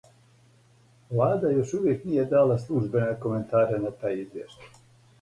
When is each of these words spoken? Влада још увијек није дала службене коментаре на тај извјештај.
Влада 1.11 1.51
још 1.57 1.75
увијек 1.81 2.09
није 2.13 2.25
дала 2.33 2.59
службене 2.67 3.13
коментаре 3.27 3.83
на 3.89 3.97
тај 4.03 4.21
извјештај. 4.27 4.79